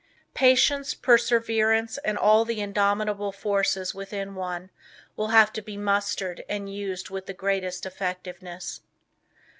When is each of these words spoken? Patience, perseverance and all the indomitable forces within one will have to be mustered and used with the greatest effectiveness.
Patience, 0.33 0.95
perseverance 0.95 1.99
and 1.99 2.17
all 2.17 2.43
the 2.43 2.59
indomitable 2.59 3.31
forces 3.31 3.93
within 3.93 4.33
one 4.33 4.71
will 5.15 5.27
have 5.27 5.53
to 5.53 5.61
be 5.61 5.77
mustered 5.77 6.43
and 6.49 6.73
used 6.73 7.11
with 7.11 7.27
the 7.27 7.35
greatest 7.35 7.85
effectiveness. 7.85 8.81